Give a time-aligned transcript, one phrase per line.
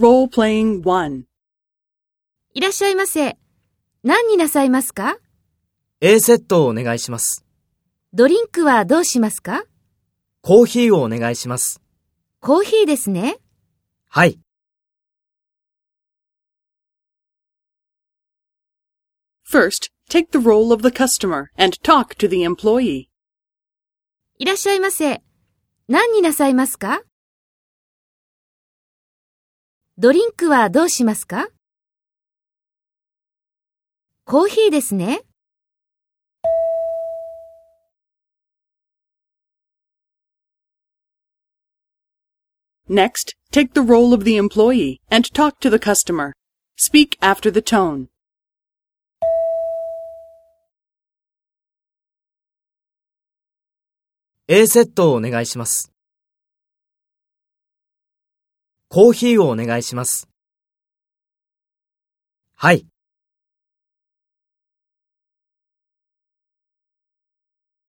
[0.00, 1.24] Role-playing 1.
[2.54, 3.36] いらっしゃいませ。
[4.02, 5.18] 何になさいますか
[6.00, 7.44] ？A セットをお願いします。
[8.14, 9.64] ドリンクはどうしますか？
[10.40, 11.82] コーヒーをお願いします。
[12.40, 13.36] コーヒーですね。
[14.08, 14.38] はい。
[19.46, 23.08] First, take the role of the customer and talk to the employee.
[24.38, 25.20] いらっしゃいませ。
[25.88, 27.02] 何になさいますか？
[30.02, 31.48] ドリンクはどうしますか
[34.24, 35.20] コーヒーですね。
[42.88, 46.32] Next, take the role of the employee and talk to the customer.
[46.78, 48.06] Speak after the tone.
[54.48, 55.92] 'A セットをお願いします。
[58.92, 60.28] コーヒーをお願いします。
[62.56, 62.86] はい。